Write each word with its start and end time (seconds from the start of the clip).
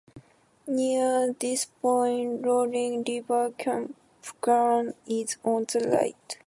Near 0.65 1.31
this 1.33 1.65
point, 1.65 2.43
Roaring 2.43 3.03
River 3.03 3.51
Campground 3.55 4.95
is 5.05 5.37
on 5.43 5.67
the 5.71 5.87
right. 5.93 6.37